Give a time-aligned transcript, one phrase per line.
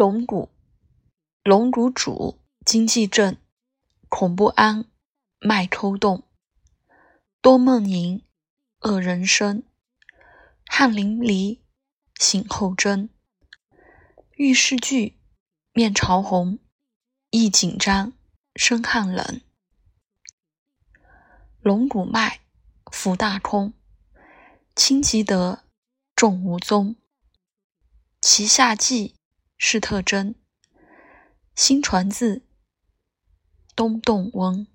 [0.00, 0.48] 龙骨，
[1.42, 3.36] 龙骨主经济症，
[4.08, 4.86] 恐不安，
[5.40, 6.24] 脉抽动，
[7.42, 8.22] 多梦萦，
[8.80, 9.62] 恶人生，
[10.64, 11.58] 汗淋漓，
[12.18, 13.10] 醒后真，
[14.36, 15.18] 遇事惧，
[15.74, 16.58] 面潮红，
[17.28, 18.14] 易紧张，
[18.56, 19.42] 身汗冷。
[21.60, 22.40] 龙骨脉，
[22.90, 23.74] 浮大空，
[24.74, 25.62] 轻即得，
[26.16, 26.96] 重无踪。
[28.22, 29.19] 其下记。
[29.62, 30.34] 是特征。
[31.54, 32.46] 新传字，
[33.76, 34.66] 东洞翁。